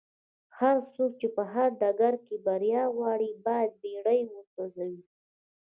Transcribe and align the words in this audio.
هرڅوک 0.59 1.11
چې 1.21 1.27
په 1.35 1.43
هر 1.53 1.69
ډګر 1.81 2.13
کې 2.25 2.35
بريا 2.47 2.83
غواړي 2.95 3.29
بايد 3.45 3.71
بېړۍ 3.81 4.21
وسوځوي. 4.29 5.03